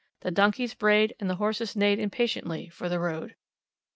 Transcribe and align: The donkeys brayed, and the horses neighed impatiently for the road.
The 0.21 0.31
donkeys 0.31 0.73
brayed, 0.73 1.13
and 1.19 1.29
the 1.29 1.35
horses 1.35 1.75
neighed 1.75 1.99
impatiently 1.99 2.69
for 2.69 2.89
the 2.89 2.99
road. 2.99 3.35